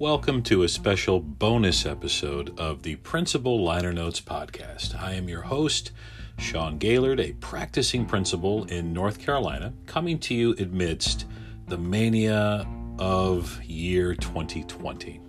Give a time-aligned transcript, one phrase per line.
[0.00, 5.00] Welcome to a special bonus episode of the Principal Liner Notes podcast.
[5.00, 5.92] I am your host,
[6.36, 11.26] Sean Gaylord, a practicing principal in North Carolina, coming to you amidst
[11.68, 12.68] the mania
[12.98, 15.20] of year 2020.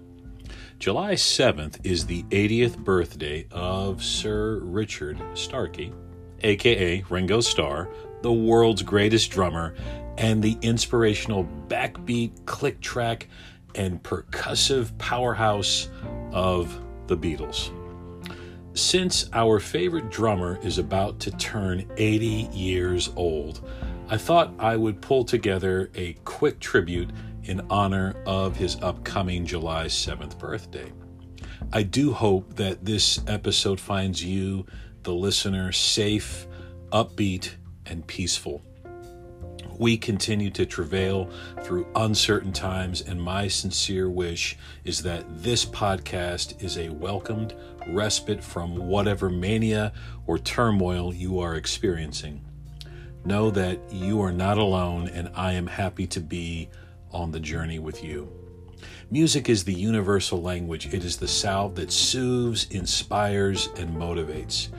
[0.79, 5.93] July 7th is the 80th birthday of Sir Richard Starkey,
[6.41, 7.87] aka Ringo Starr,
[8.23, 9.75] the world's greatest drummer
[10.17, 13.27] and the inspirational backbeat, click track,
[13.75, 15.89] and percussive powerhouse
[16.31, 17.71] of the Beatles.
[18.73, 23.67] Since our favorite drummer is about to turn 80 years old,
[24.09, 27.11] I thought I would pull together a quick tribute
[27.43, 30.91] in honor of his upcoming July 7th birthday.
[31.71, 34.65] I do hope that this episode finds you,
[35.03, 36.47] the listener, safe,
[36.91, 37.51] upbeat,
[37.85, 38.61] and peaceful.
[39.77, 41.29] We continue to travail
[41.63, 47.53] through uncertain times, and my sincere wish is that this podcast is a welcomed
[47.89, 49.91] respite from whatever mania
[50.27, 52.41] or turmoil you are experiencing.
[53.25, 56.69] Know that you are not alone, and I am happy to be
[57.11, 58.44] on the journey with you.
[59.11, 60.91] Music is the universal language.
[60.91, 64.69] It is the salve that soothes, inspires, and motivates.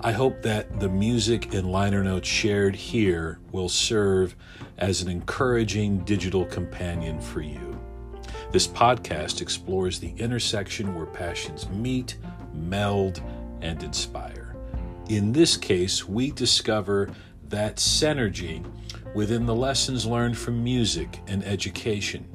[0.00, 4.34] I hope that the music and liner notes shared here will serve
[4.78, 7.78] as an encouraging digital companion for you.
[8.50, 12.16] This podcast explores the intersection where passions meet,
[12.52, 13.22] meld,
[13.62, 14.56] and inspire.
[15.08, 17.08] In this case, we discover
[17.50, 18.66] that synergy
[19.14, 22.26] within the lessons learned from music and education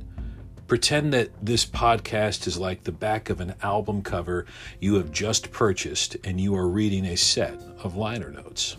[0.71, 4.45] Pretend that this podcast is like the back of an album cover
[4.79, 8.77] you have just purchased and you are reading a set of liner notes.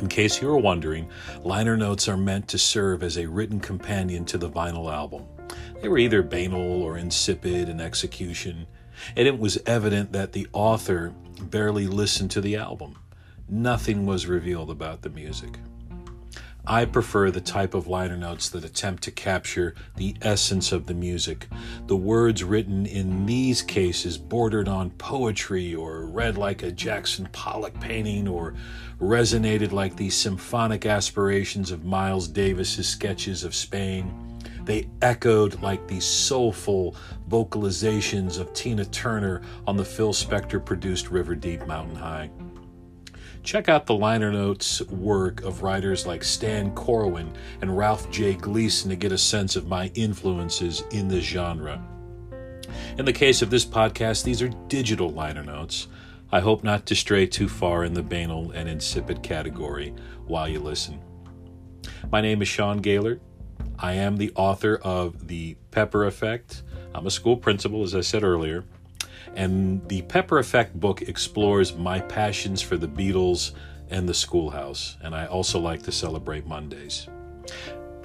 [0.00, 1.06] In case you are wondering,
[1.42, 5.26] liner notes are meant to serve as a written companion to the vinyl album.
[5.82, 8.66] They were either banal or insipid in execution,
[9.14, 11.12] and it was evident that the author
[11.50, 12.96] barely listened to the album.
[13.46, 15.58] Nothing was revealed about the music.
[16.70, 20.92] I prefer the type of liner notes that attempt to capture the essence of the
[20.92, 21.48] music.
[21.86, 27.80] The words written in these cases bordered on poetry or read like a Jackson Pollock
[27.80, 28.54] painting or
[29.00, 34.38] resonated like the symphonic aspirations of Miles Davis's sketches of Spain.
[34.64, 36.94] They echoed like the soulful
[37.30, 42.28] vocalizations of Tina Turner on the Phil Spector produced River Deep Mountain High.
[43.42, 48.34] Check out the liner notes work of writers like Stan Cornyn and Ralph J.
[48.34, 51.82] Gleason to get a sense of my influences in the genre.
[52.98, 55.88] In the case of this podcast, these are digital liner notes.
[56.30, 59.94] I hope not to stray too far in the banal and insipid category
[60.26, 61.00] while you listen.
[62.12, 63.20] My name is Sean Gaylord.
[63.78, 66.62] I am the author of The Pepper Effect.
[66.94, 68.64] I'm a school principal, as I said earlier.
[69.36, 73.52] And the Pepper Effect book explores my passions for the Beatles
[73.90, 74.96] and the schoolhouse.
[75.02, 77.08] And I also like to celebrate Mondays.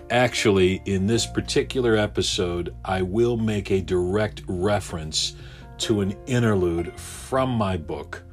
[0.10, 5.36] Actually, in this particular episode, I will make a direct reference
[5.80, 8.24] to an interlude from my book,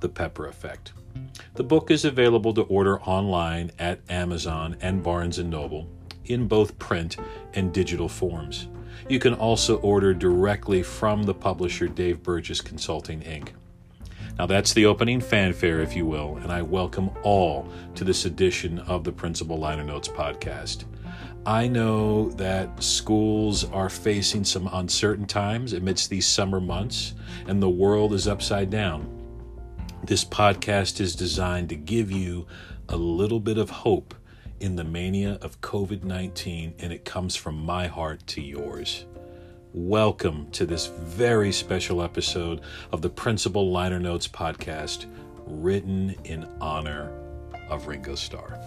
[0.00, 0.92] The Pepper Effect.
[1.54, 5.88] The book is available to order online at Amazon and Barnes & Noble
[6.24, 7.16] in both print
[7.54, 8.68] and digital forms.
[9.08, 13.50] You can also order directly from the publisher Dave Burgess Consulting Inc.
[14.38, 18.78] Now, that's the opening fanfare, if you will, and I welcome all to this edition
[18.80, 20.84] of the Principal Liner Notes podcast.
[21.44, 27.14] I know that schools are facing some uncertain times amidst these summer months,
[27.46, 29.08] and the world is upside down.
[30.04, 32.46] This podcast is designed to give you
[32.88, 34.14] a little bit of hope
[34.60, 39.06] in the mania of COVID 19, and it comes from my heart to yours.
[39.72, 45.06] Welcome to this very special episode of the Principal Liner Notes podcast,
[45.46, 47.12] written in honor
[47.68, 48.58] of Ringo Starr.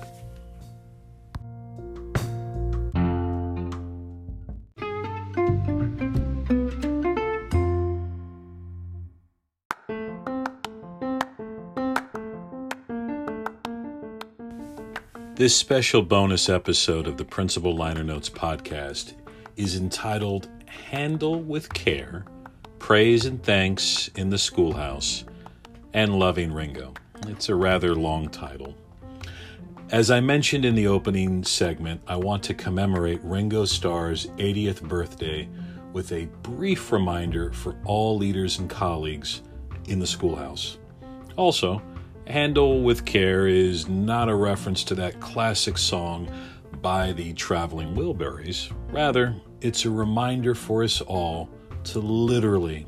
[15.42, 19.16] This special bonus episode of the Principal Liner Notes podcast
[19.58, 22.26] is entitled Handle with Care
[22.78, 25.24] Praise and Thanks in the Schoolhouse
[25.96, 26.94] and Loving Ringo.
[27.26, 28.76] It's a rather long title.
[29.90, 35.50] As I mentioned in the opening segment, I want to commemorate Ringo Starr's 80th birthday
[35.92, 39.42] with a brief reminder for all leaders and colleagues
[39.88, 40.78] in the schoolhouse.
[41.36, 41.82] Also,
[42.28, 46.30] Handle with Care is not a reference to that classic song
[46.82, 48.72] by the Traveling Wilburys.
[48.92, 51.50] Rather, it's a reminder for us all
[51.86, 52.86] to literally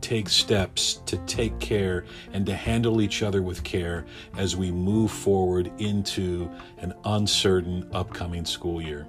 [0.00, 2.04] take steps to take care
[2.34, 4.04] and to handle each other with care
[4.36, 9.06] as we move forward into an uncertain upcoming school year.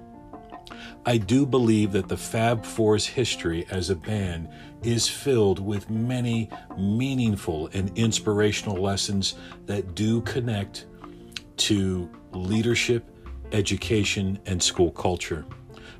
[1.08, 4.48] I do believe that the Fab Four's history as a band
[4.82, 9.36] is filled with many meaningful and inspirational lessons
[9.66, 10.86] that do connect
[11.58, 13.08] to leadership,
[13.52, 15.46] education, and school culture.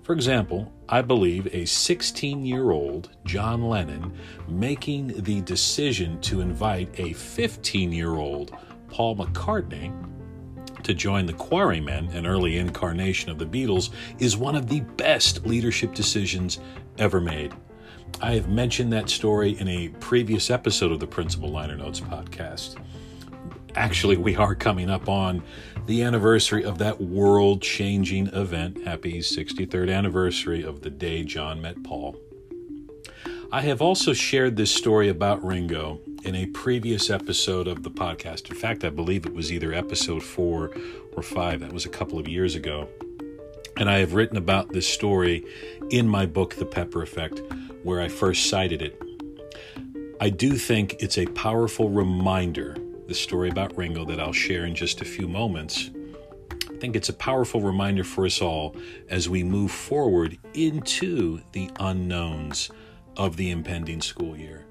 [0.03, 4.13] For example, I believe a 16 year old John Lennon
[4.49, 8.57] making the decision to invite a 15 year old
[8.89, 9.93] Paul McCartney
[10.87, 15.47] to join the Quarrymen, an early incarnation of the Beatles, is one of the best
[15.47, 16.59] leadership decisions
[16.99, 17.55] ever made.
[18.21, 22.77] I have mentioned that story in a previous episode of the Principal Liner Notes podcast
[23.77, 25.43] actually, we are coming up on
[25.87, 28.83] the anniversary of that world changing event.
[28.85, 32.17] Happy 63rd anniversary of the day John met Paul.
[33.53, 38.51] I have also shared this story about Ringo in a previous episode of the podcast.
[38.51, 40.73] In fact, I believe it was either episode four
[41.17, 41.61] or five.
[41.61, 42.89] That was a couple of years ago.
[43.77, 45.45] And I have written about this story
[45.91, 47.41] in my book, The Pepper Effect,
[47.85, 49.01] where I first cited it.
[50.21, 52.77] I do think it's a powerful reminder
[53.07, 55.91] the story about Ringo that I'll share in just a few moments,
[56.51, 58.75] I think it's a powerful reminder for us all
[59.09, 62.71] as we move forward into the unknowns
[63.17, 64.66] of the impending school year.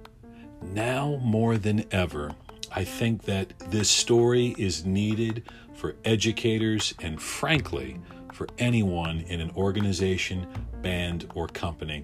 [0.62, 2.32] Now more than ever,
[2.72, 5.44] I think that this story is needed
[5.74, 8.00] for educators and, frankly,
[8.34, 10.46] for anyone in an organization,
[10.82, 12.04] band, or company.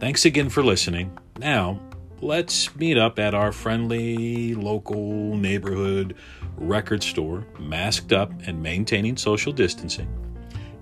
[0.00, 1.16] Thanks again for listening.
[1.38, 1.80] Now,
[2.20, 6.16] let's meet up at our friendly local neighborhood
[6.56, 10.08] record store, masked up and maintaining social distancing.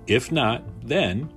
[0.06, 1.30] If not, then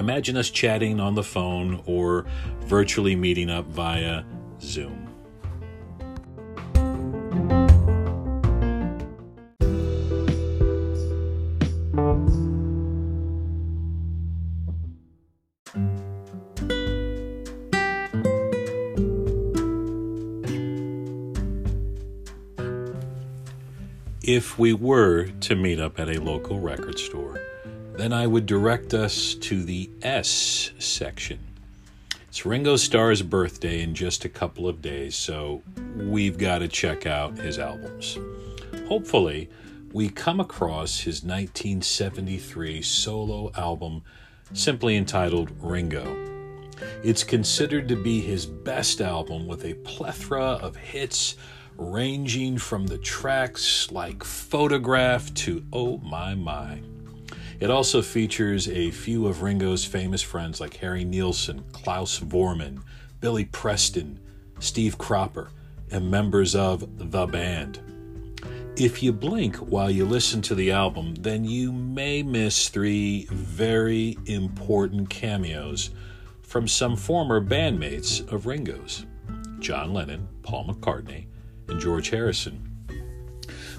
[0.00, 2.24] imagine us chatting on the phone or
[2.60, 4.24] virtually meeting up via
[4.64, 5.10] Zoom.
[24.26, 27.38] If we were to meet up at a local record store,
[27.92, 31.38] then I would direct us to the S section.
[32.34, 35.62] It's Ringo Starr's birthday in just a couple of days, so
[35.96, 38.18] we've got to check out his albums.
[38.88, 39.48] Hopefully,
[39.92, 44.02] we come across his 1973 solo album
[44.52, 46.16] simply entitled Ringo.
[47.04, 51.36] It's considered to be his best album with a plethora of hits
[51.76, 56.80] ranging from the tracks like Photograph to Oh My My.
[57.64, 62.82] It also features a few of Ringo's famous friends like Harry Nilsson, Klaus Voormann,
[63.22, 64.20] Billy Preston,
[64.58, 65.48] Steve Cropper,
[65.90, 67.80] and members of the band.
[68.76, 74.18] If you blink while you listen to the album, then you may miss three very
[74.26, 75.88] important cameos
[76.42, 79.06] from some former bandmates of Ringo's
[79.60, 81.28] John Lennon, Paul McCartney,
[81.68, 82.73] and George Harrison.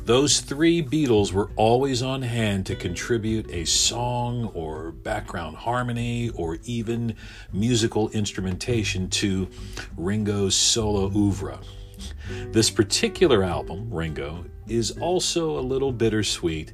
[0.06, 6.60] Those three Beatles were always on hand to contribute a song or background harmony or
[6.64, 7.16] even
[7.52, 9.50] musical instrumentation to
[9.98, 11.60] Ringo's solo oeuvre.
[12.52, 16.74] This particular album, Ringo, is also a little bittersweet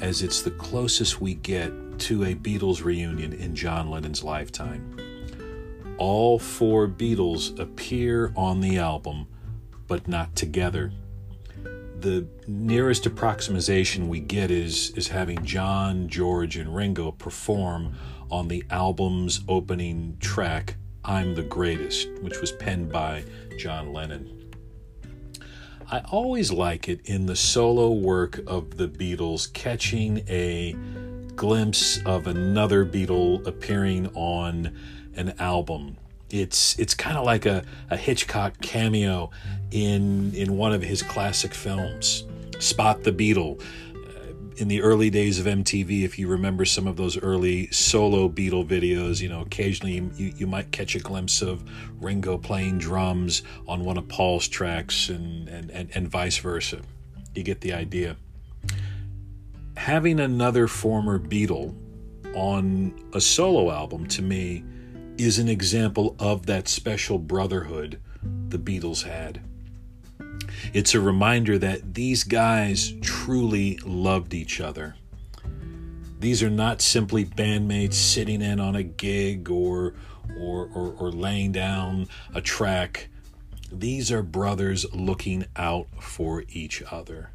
[0.00, 4.96] as it's the closest we get to a Beatles reunion in John Lennon's lifetime.
[5.98, 9.26] All four Beatles appear on the album
[9.86, 10.92] but not together.
[12.00, 17.94] The nearest approximation we get is, is having John, George, and Ringo perform
[18.30, 23.24] on the album's opening track, I'm the Greatest, which was penned by
[23.58, 24.50] John Lennon.
[25.90, 30.74] I always like it in the solo work of the Beatles catching a
[31.36, 34.74] glimpse of another Beatle appearing on
[35.16, 35.98] an album
[36.30, 39.30] it's it's kind of like a, a Hitchcock cameo
[39.70, 42.24] in in one of his classic films,
[42.58, 43.60] Spot the Beatle.
[43.60, 48.28] Uh, in the early days of MTV, if you remember some of those early solo
[48.28, 51.64] Beatle videos, you know, occasionally you, you might catch a glimpse of
[52.00, 56.80] Ringo playing drums on one of Paul's tracks and, and, and, and vice versa.
[57.34, 58.16] You get the idea.
[59.76, 61.74] Having another former Beatle
[62.34, 64.64] on a solo album to me
[65.20, 68.00] is an example of that special brotherhood
[68.48, 69.40] the Beatles had.
[70.72, 74.96] It's a reminder that these guys truly loved each other.
[76.18, 79.94] These are not simply bandmates sitting in on a gig or
[80.38, 83.08] or, or, or laying down a track.
[83.72, 87.30] These are brothers looking out for each other.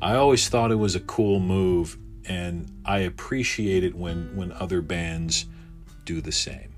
[0.00, 1.96] I always thought it was a cool move,
[2.26, 5.46] and I appreciate it when, when other bands
[6.04, 6.73] do the same.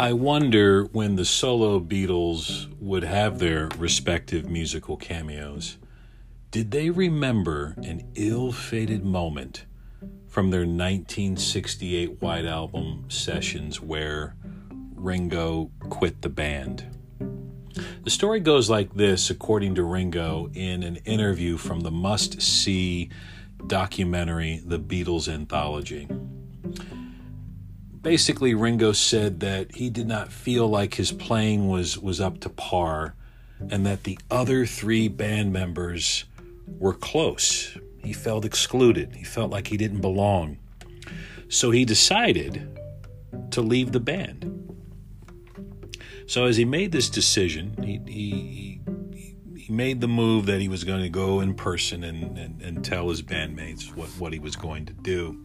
[0.00, 5.76] I wonder when the solo Beatles would have their respective musical cameos,
[6.50, 9.66] did they remember an ill fated moment
[10.26, 14.36] from their 1968 White Album sessions where
[14.94, 16.96] Ringo quit the band?
[18.02, 23.10] The story goes like this, according to Ringo, in an interview from the must see
[23.66, 26.08] documentary, The Beatles Anthology
[28.02, 32.48] basically Ringo said that he did not feel like his playing was was up to
[32.48, 33.14] par
[33.70, 36.24] and that the other 3 band members
[36.66, 37.76] were close.
[38.02, 39.14] He felt excluded.
[39.16, 40.58] He felt like he didn't belong.
[41.48, 42.78] So he decided
[43.50, 44.56] to leave the band.
[46.26, 48.80] So as he made this decision, he, he,
[49.58, 52.84] he made the move that he was going to go in person and, and, and
[52.84, 55.44] tell his bandmates what, what he was going to do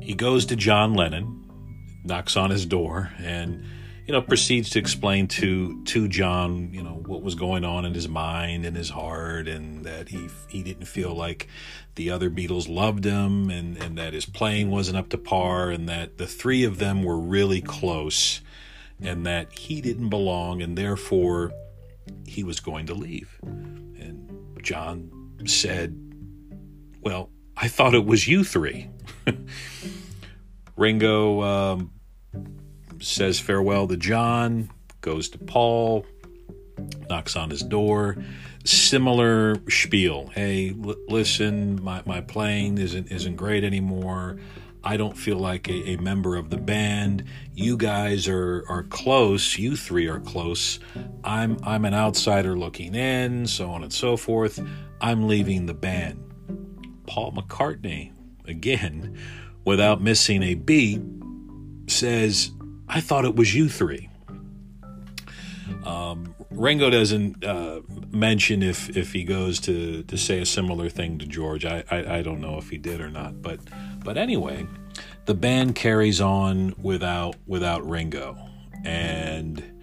[0.00, 1.44] he goes to John Lennon,
[2.04, 3.64] knocks on his door, and
[4.06, 7.94] you know proceeds to explain to to John, you know, what was going on in
[7.94, 11.48] his mind and his heart, and that he he didn't feel like
[11.94, 15.88] the other Beatles loved him, and and that his playing wasn't up to par, and
[15.88, 18.40] that the three of them were really close,
[19.00, 21.52] and that he didn't belong, and therefore
[22.26, 23.38] he was going to leave.
[23.42, 25.10] And John
[25.46, 25.96] said,
[27.00, 27.30] "Well."
[27.60, 28.88] I thought it was you three.
[30.76, 31.92] Ringo um,
[33.00, 34.70] says farewell to John,
[35.00, 36.06] goes to Paul,
[37.08, 38.16] knocks on his door.
[38.64, 40.28] Similar spiel.
[40.34, 44.38] Hey, l- listen, my, my playing isn't isn't great anymore.
[44.84, 47.24] I don't feel like a, a, member of the band.
[47.52, 49.58] You guys are, are close.
[49.58, 50.78] You three are close.
[51.24, 54.60] I'm I'm an outsider looking in, so on and so forth.
[55.00, 56.24] I'm leaving the band.
[57.06, 58.12] Paul McCartney,
[58.48, 59.16] again,
[59.64, 61.00] without missing a beat,
[61.86, 62.50] says,
[62.88, 64.08] I thought it was you three.
[65.84, 71.18] Um, Ringo doesn't uh, mention if, if he goes to, to say a similar thing
[71.18, 71.64] to George.
[71.64, 73.60] I, I, I don't know if he did or not, but
[74.02, 74.66] but anyway,
[75.26, 78.36] the band carries on without without Ringo,
[78.84, 79.77] and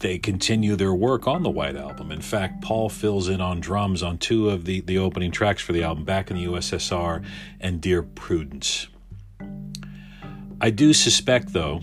[0.00, 2.12] they continue their work on the White Album.
[2.12, 5.72] In fact, Paul fills in on drums on two of the, the opening tracks for
[5.72, 7.24] the album, Back in the USSR
[7.60, 8.88] and Dear Prudence.
[10.60, 11.80] I do suspect, though,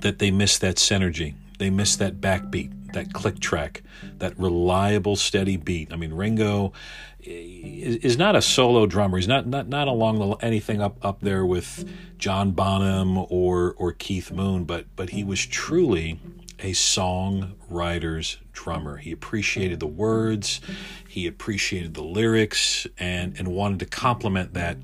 [0.00, 1.34] that they miss that synergy.
[1.58, 3.82] They miss that backbeat, that click track,
[4.18, 5.92] that reliable, steady beat.
[5.92, 6.72] I mean, Ringo
[7.20, 9.18] is, not a solo drummer.
[9.18, 13.92] He's not not not along the, anything up up there with John Bonham or or
[13.92, 16.20] Keith Moon, but but he was truly
[16.58, 18.96] a songwriter's drummer.
[18.96, 20.60] He appreciated the words,
[21.08, 24.78] he appreciated the lyrics, and, and wanted to complement that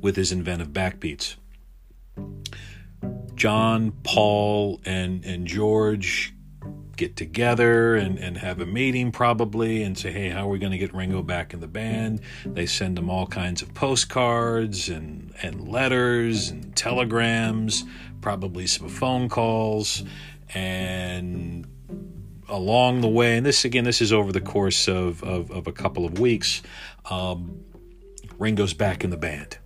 [0.00, 1.36] with his inventive backbeats.
[3.34, 6.34] John, Paul, and, and George
[6.96, 10.72] get together and, and have a meeting probably and say, hey, how are we going
[10.72, 12.20] to get Ringo back in the band?
[12.46, 17.84] They send him all kinds of postcards and, and letters and telegrams,
[18.20, 20.04] probably some phone calls
[20.54, 21.66] and
[22.48, 25.72] along the way, and this again, this is over the course of, of, of a
[25.72, 26.62] couple of weeks,
[27.10, 27.60] um,
[28.38, 29.58] Ringo's back in the band.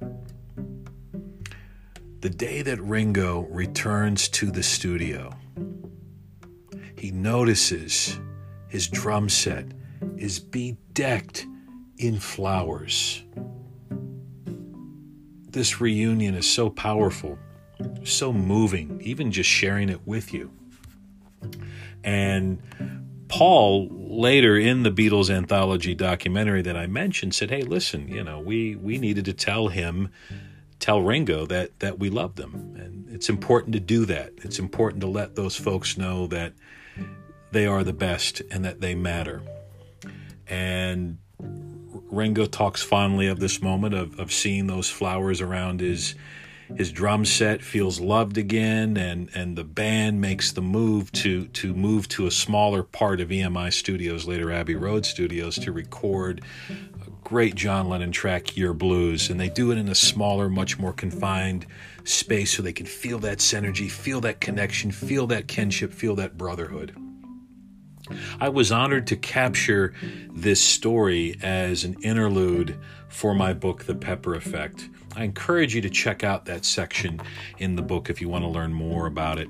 [2.20, 5.32] The day that Ringo returns to the studio,
[6.96, 8.18] he notices
[8.68, 9.66] his drum set
[10.16, 11.46] is bedecked
[11.98, 13.22] in flowers.
[15.50, 17.38] This reunion is so powerful,
[18.04, 20.50] so moving, even just sharing it with you.
[22.08, 22.62] And
[23.28, 28.40] Paul later in the Beatles anthology documentary that I mentioned said, "Hey, listen, you know,
[28.40, 30.08] we we needed to tell him,
[30.78, 34.32] tell Ringo that that we love them, and it's important to do that.
[34.38, 36.54] It's important to let those folks know that
[37.52, 39.42] they are the best and that they matter."
[40.46, 46.14] And Ringo talks fondly of this moment of, of seeing those flowers around his
[46.76, 51.74] his drum set feels loved again and and the band makes the move to to
[51.74, 57.10] move to a smaller part of EMI Studios later Abbey Road Studios to record a
[57.24, 60.92] great John Lennon track, Yer Blues, and they do it in a smaller, much more
[60.92, 61.66] confined
[62.04, 66.38] space so they can feel that synergy, feel that connection, feel that kinship, feel that
[66.38, 66.96] brotherhood.
[68.40, 69.92] I was honored to capture
[70.30, 74.88] this story as an interlude for my book, The Pepper Effect.
[75.16, 77.20] I encourage you to check out that section
[77.58, 79.48] in the book if you want to learn more about it.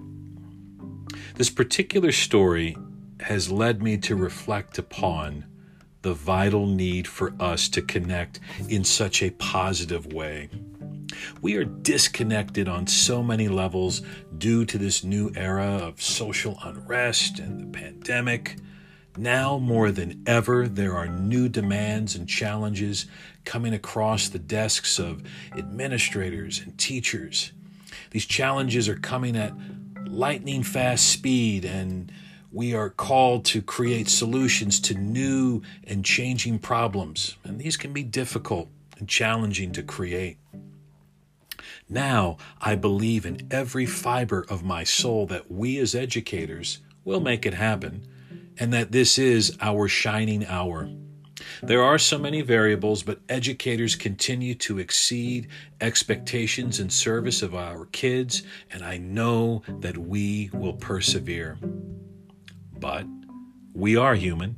[1.34, 2.76] This particular story
[3.20, 5.44] has led me to reflect upon
[6.02, 10.48] the vital need for us to connect in such a positive way.
[11.42, 14.02] We are disconnected on so many levels
[14.36, 18.56] due to this new era of social unrest and the pandemic.
[19.18, 23.06] Now more than ever, there are new demands and challenges
[23.44, 25.24] coming across the desks of
[25.56, 27.50] administrators and teachers.
[28.12, 29.52] These challenges are coming at
[30.06, 32.12] lightning fast speed, and
[32.52, 37.34] we are called to create solutions to new and changing problems.
[37.42, 38.68] And these can be difficult
[39.00, 40.38] and challenging to create.
[41.88, 47.44] Now, I believe in every fiber of my soul that we as educators will make
[47.44, 48.06] it happen
[48.58, 50.90] and that this is our shining hour.
[51.62, 55.48] There are so many variables, but educators continue to exceed
[55.80, 61.58] expectations in service of our kids, and I know that we will persevere.
[62.78, 63.06] But
[63.72, 64.56] we are human.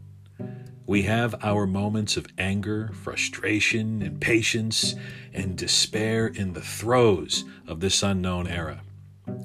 [0.87, 4.95] We have our moments of anger, frustration, impatience,
[5.33, 8.83] and despair in the throes of this unknown era.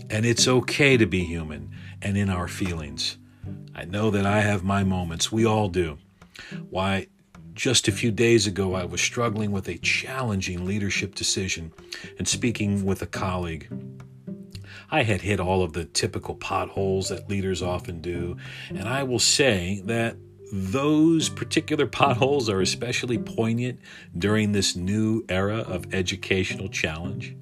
[0.10, 1.72] And it's okay to be human
[2.02, 3.18] and in our feelings.
[3.76, 5.32] I know that I have my moments.
[5.32, 5.98] We all do.
[6.70, 7.08] Why,
[7.54, 11.74] just a few days ago, I was struggling with a challenging leadership decision
[12.18, 13.68] and speaking with a colleague.
[14.92, 18.38] I had hit all of the typical potholes that leaders often do,
[18.70, 20.18] and I will say that
[20.54, 23.80] those particular potholes are especially poignant
[24.18, 27.36] during this new era of educational challenge.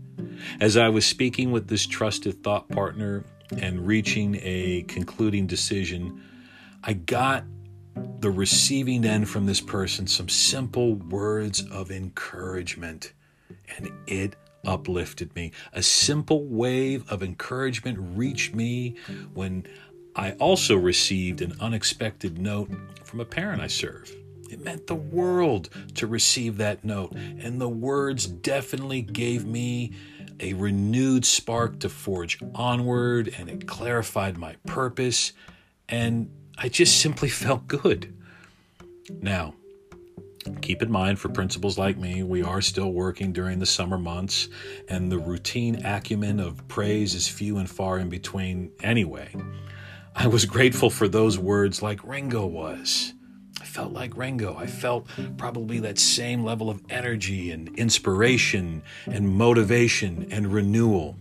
[0.60, 3.24] As I was speaking with this trusted thought partner
[3.62, 6.22] and reaching a concluding decision,
[6.84, 7.46] I got
[8.20, 13.14] the receiving end from this person some simple words of encouragement,
[13.78, 14.36] and it
[14.66, 15.52] uplifted me.
[15.74, 18.96] A simple wave of encouragement reached me
[19.34, 19.66] when
[20.16, 22.70] I also received an unexpected note
[23.04, 24.12] from a parent I serve.
[24.50, 29.94] It meant the world to receive that note, and the words definitely gave me
[30.40, 35.34] a renewed spark to forge onward, and it clarified my purpose,
[35.90, 38.14] and I just simply felt good.
[39.22, 39.56] Now,
[40.62, 44.50] Keep in mind, for principals like me, we are still working during the summer months,
[44.90, 49.34] and the routine acumen of praise is few and far in between anyway.
[50.16, 53.13] I was grateful for those words like Ringo was.
[53.74, 54.56] Felt like Ringo.
[54.56, 61.18] I felt probably that same level of energy and inspiration and motivation and renewal.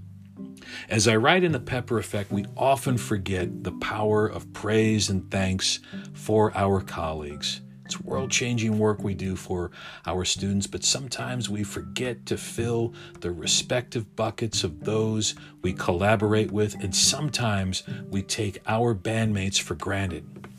[0.90, 5.30] As I write in the Pepper Effect, we often forget the power of praise and
[5.30, 5.80] thanks
[6.12, 7.62] for our colleagues.
[7.86, 9.70] It's world changing work we do for
[10.04, 16.52] our students, but sometimes we forget to fill the respective buckets of those we collaborate
[16.52, 20.51] with, and sometimes we take our bandmates for granted.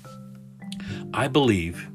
[1.13, 1.89] I believe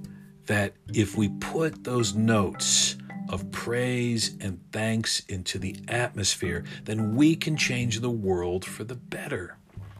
[0.46, 2.96] that if we put those notes
[3.28, 8.94] of praise and thanks into the atmosphere, then we can change the world for the
[8.94, 9.56] better.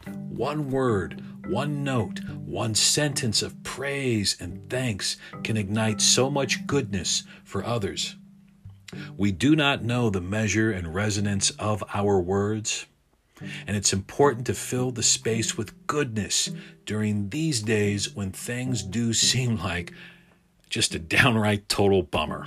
[0.07, 7.23] One word, one note, one sentence of praise and thanks can ignite so much goodness
[7.43, 8.15] for others.
[9.15, 12.87] We do not know the measure and resonance of our words,
[13.67, 16.49] and it's important to fill the space with goodness
[16.85, 19.93] during these days when things do seem like
[20.69, 22.45] just a downright total bummer.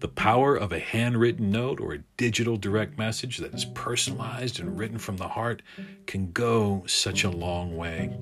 [0.00, 4.78] The power of a handwritten note or a digital direct message that is personalized and
[4.78, 5.62] written from the heart
[6.06, 8.18] can go such a long way.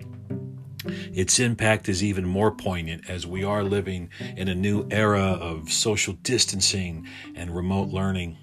[0.86, 5.72] Its impact is even more poignant as we are living in a new era of
[5.72, 8.36] social distancing and remote learning.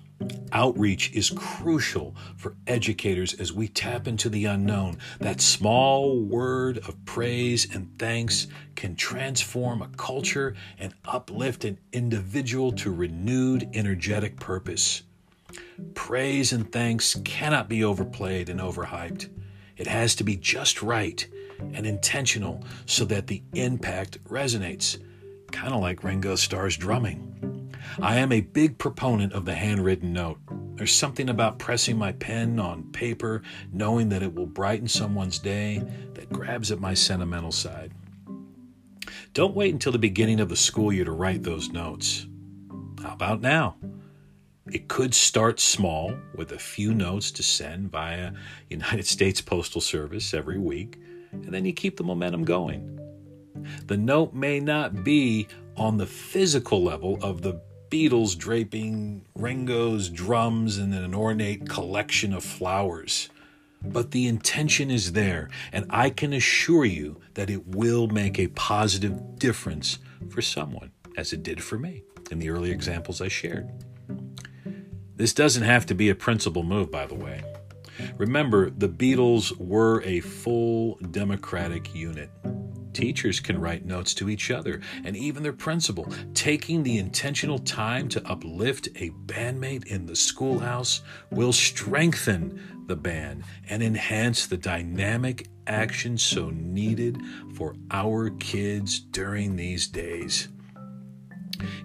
[0.51, 4.97] Outreach is crucial for educators as we tap into the unknown.
[5.19, 12.71] That small word of praise and thanks can transform a culture and uplift an individual
[12.73, 15.03] to renewed energetic purpose.
[15.93, 19.29] Praise and thanks cannot be overplayed and overhyped.
[19.77, 21.25] It has to be just right
[21.73, 24.97] and intentional so that the impact resonates,
[25.51, 27.50] kind of like Ringo Starr's drumming.
[27.99, 30.39] I am a big proponent of the handwritten note.
[30.75, 33.41] There's something about pressing my pen on paper,
[33.73, 37.91] knowing that it will brighten someone's day, that grabs at my sentimental side.
[39.33, 42.27] Don't wait until the beginning of the school year to write those notes.
[43.01, 43.75] How about now?
[44.71, 48.31] It could start small with a few notes to send via
[48.69, 50.97] United States Postal Service every week,
[51.31, 52.99] and then you keep the momentum going.
[53.87, 60.77] The note may not be on the physical level of the Beatles draping Ringo's drums
[60.77, 63.29] in an ornate collection of flowers.
[63.83, 68.47] But the intention is there, and I can assure you that it will make a
[68.47, 69.99] positive difference
[70.29, 73.69] for someone, as it did for me in the early examples I shared.
[75.17, 77.43] This doesn't have to be a principal move, by the way.
[78.17, 82.29] Remember, the Beatles were a full democratic unit.
[82.93, 86.07] Teachers can write notes to each other and even their principal.
[86.33, 93.43] Taking the intentional time to uplift a bandmate in the schoolhouse will strengthen the band
[93.69, 97.17] and enhance the dynamic action so needed
[97.55, 100.49] for our kids during these days.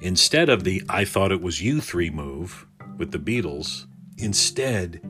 [0.01, 2.67] Instead of the I thought it was you three move
[2.99, 3.87] with the Beatles,
[4.19, 5.01] instead,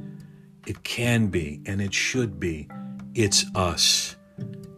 [0.66, 2.68] it can be and it should be
[3.14, 4.15] it's us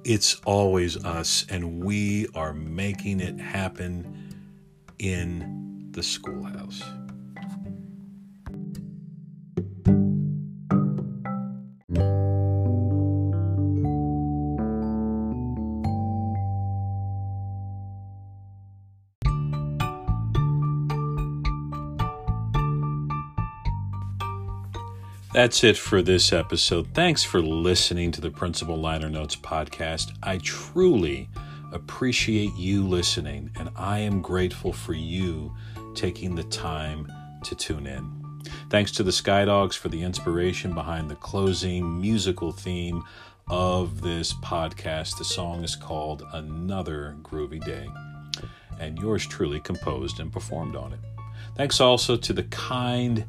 [0.09, 4.35] it's always us, and we are making it happen
[4.99, 6.83] in the schoolhouse.
[25.39, 26.89] That's it for this episode.
[26.95, 30.11] Thanks for listening to the Principal Liner Notes podcast.
[30.21, 31.29] I truly
[31.73, 35.55] appreciate you listening, and I am grateful for you
[35.95, 37.07] taking the time
[37.45, 38.43] to tune in.
[38.69, 43.05] Thanks to the Skydogs for the inspiration behind the closing musical theme
[43.47, 45.19] of this podcast.
[45.19, 47.89] The song is called Another Groovy Day,
[48.81, 51.01] and yours truly composed and performed on it.
[51.55, 53.25] Thanks also to the kind,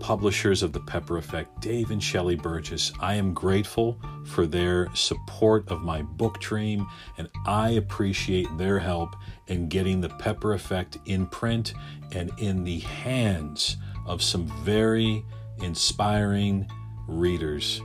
[0.00, 2.92] publishers of The Pepper Effect, Dave and Shelley Burgess.
[3.00, 6.86] I am grateful for their support of my book dream,
[7.18, 11.74] and I appreciate their help in getting The Pepper Effect in print
[12.12, 13.76] and in the hands
[14.06, 15.24] of some very
[15.62, 16.68] inspiring
[17.08, 17.80] readers,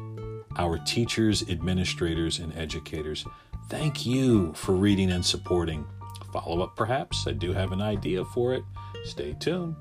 [0.57, 3.25] our teachers, administrators, and educators.
[3.69, 5.85] Thank you for reading and supporting.
[6.33, 7.27] Follow up, perhaps?
[7.27, 8.63] I do have an idea for it.
[9.05, 9.75] Stay tuned.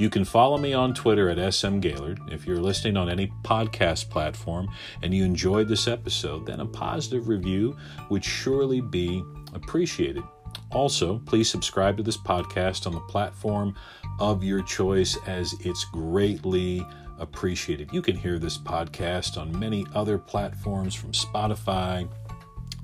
[0.00, 2.20] You can follow me on Twitter at SM Gaylord.
[2.32, 4.66] If you're listening on any podcast platform
[5.02, 7.76] and you enjoyed this episode, then a positive review
[8.08, 10.22] would surely be appreciated.
[10.70, 13.74] Also, please subscribe to this podcast on the platform
[14.18, 16.82] of your choice as it's greatly
[17.18, 17.92] appreciated.
[17.92, 22.08] You can hear this podcast on many other platforms from Spotify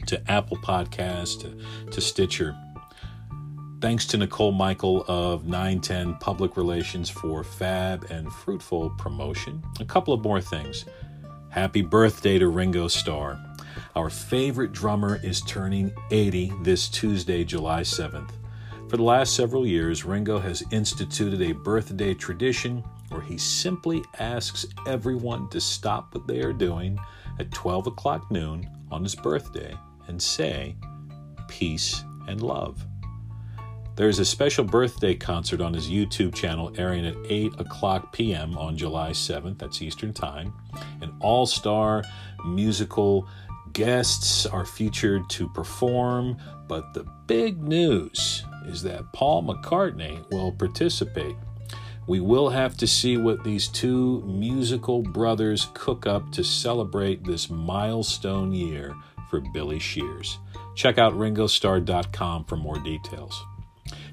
[0.07, 2.55] to Apple Podcasts to, to Stitcher.
[3.79, 9.63] Thanks to Nicole Michael of 910 Public Relations for fab and fruitful promotion.
[9.81, 10.87] A couple of more things.
[11.51, 13.39] Happy birthday to Ringo Starr.
[13.95, 18.31] Our favorite drummer is turning 80 this Tuesday, July 7th.
[18.89, 24.65] For the last several years, Ringo has instituted a birthday tradition where he simply asks
[24.87, 26.99] everyone to stop what they are doing
[27.39, 29.77] at 12 o'clock noon on his birthday
[30.09, 30.75] and say,
[31.47, 32.87] Peace and love.
[33.97, 38.59] There is a special birthday concert on his YouTube channel airing at 8 o'clock p.m.
[38.59, 40.53] on July 7th, that's Eastern Time.
[41.01, 42.05] An all star
[42.45, 43.27] musical
[43.73, 46.37] guests are featured to perform,
[46.69, 51.37] but the big news is that Paul McCartney will participate.
[52.07, 57.49] We will have to see what these two musical brothers cook up to celebrate this
[57.49, 58.95] milestone year
[59.31, 60.39] for Billy Shears.
[60.75, 63.43] Check out ringostarr.com for more details.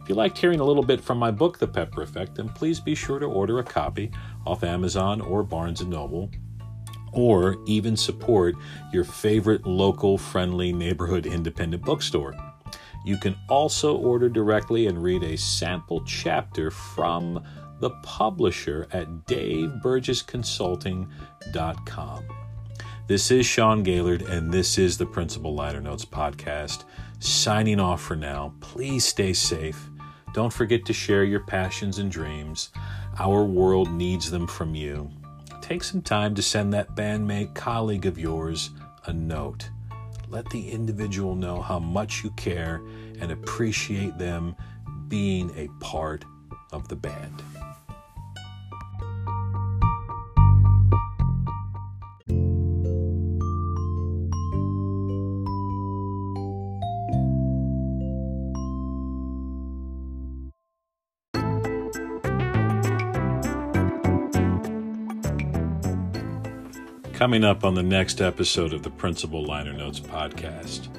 [0.03, 2.81] If you liked hearing a little bit from my book, The Pepper Effect, then please
[2.81, 4.11] be sure to order a copy
[4.45, 6.29] off Amazon or Barnes & Noble
[7.13, 8.55] or even support
[8.91, 12.35] your favorite local friendly neighborhood independent bookstore.
[13.05, 17.41] You can also order directly and read a sample chapter from
[17.79, 22.23] the publisher at daveburgessconsulting.com.
[23.07, 26.83] This is Sean Gaylord, and this is the Principal Liner Notes podcast.
[27.19, 28.53] Signing off for now.
[28.59, 29.89] Please stay safe
[30.33, 32.71] don't forget to share your passions and dreams.
[33.19, 35.09] Our world needs them from you.
[35.61, 38.71] Take some time to send that bandmate colleague of yours
[39.05, 39.69] a note.
[40.27, 42.81] Let the individual know how much you care
[43.19, 44.55] and appreciate them
[45.07, 46.25] being a part
[46.71, 47.43] of the band.
[67.23, 70.89] Coming up on the next episode of the Principal Liner Notes podcast.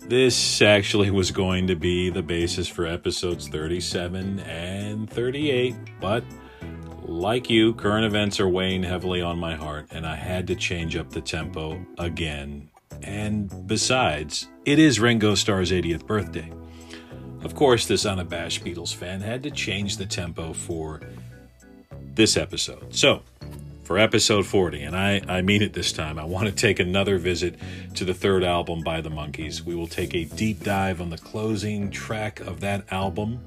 [0.00, 6.24] This actually was going to be the basis for episodes 37 and 38, but
[7.02, 10.96] like you, current events are weighing heavily on my heart, and I had to change
[10.96, 12.68] up the tempo again.
[13.04, 16.50] And besides, it is Ringo Starr's 80th birthday.
[17.44, 21.00] Of course, this unabashed Beatles fan had to change the tempo for
[22.12, 22.92] this episode.
[22.92, 23.22] So,
[23.90, 27.18] for episode 40, and I, I mean it this time, I want to take another
[27.18, 27.56] visit
[27.94, 29.62] to the third album by the Monkees.
[29.62, 33.40] We will take a deep dive on the closing track of that album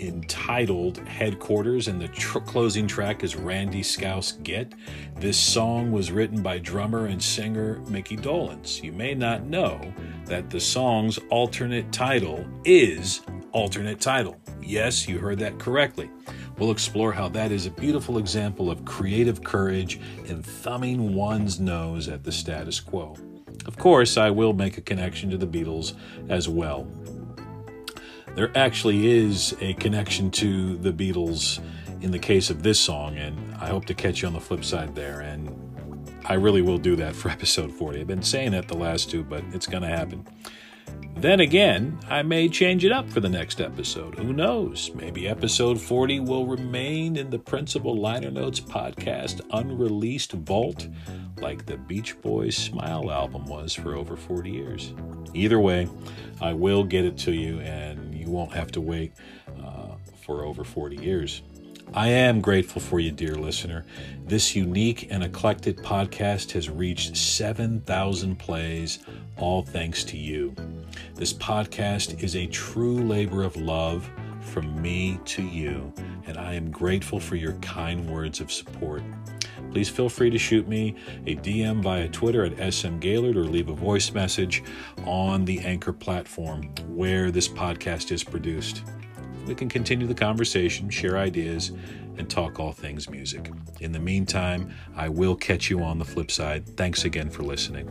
[0.00, 4.72] entitled Headquarters, and the tr- closing track is Randy Scouse Git.
[5.20, 8.82] This song was written by drummer and singer Micky Dolenz.
[8.82, 9.80] You may not know
[10.24, 14.40] that the song's alternate title is Alternate Title.
[14.60, 16.10] Yes, you heard that correctly.
[16.58, 22.08] We'll explore how that is a beautiful example of creative courage and thumbing one's nose
[22.08, 23.16] at the status quo.
[23.66, 25.94] Of course, I will make a connection to the Beatles
[26.28, 26.86] as well
[28.36, 31.58] there actually is a connection to the Beatles
[32.02, 34.62] in the case of this song, and I hope to catch you on the flip
[34.62, 35.20] side there.
[35.20, 35.50] And
[36.26, 38.00] I really will do that for episode 40.
[38.00, 40.28] I've been saying that the last two, but it's going to happen.
[41.18, 44.18] Then again, I may change it up for the next episode.
[44.18, 44.90] Who knows?
[44.94, 50.86] Maybe episode 40 will remain in the Principal Liner Notes podcast unreleased vault,
[51.38, 54.92] like the Beach Boys Smile album was for over 40 years.
[55.32, 55.88] Either way,
[56.42, 59.14] I will get it to you, and you won't have to wait
[59.64, 61.40] uh, for over 40 years.
[61.94, 63.86] I am grateful for you, dear listener.
[64.26, 68.98] This unique and eclectic podcast has reached 7,000 plays,
[69.38, 70.54] all thanks to you.
[71.14, 75.92] This podcast is a true labor of love from me to you,
[76.26, 79.02] and I am grateful for your kind words of support.
[79.70, 80.96] Please feel free to shoot me
[81.26, 84.62] a DM via Twitter at smgaylord or leave a voice message
[85.04, 88.82] on the Anchor platform where this podcast is produced
[89.46, 91.72] we can continue the conversation, share ideas,
[92.18, 93.50] and talk all things music.
[93.80, 96.66] In the meantime, I will catch you on the flip side.
[96.76, 97.88] Thanks again for listening.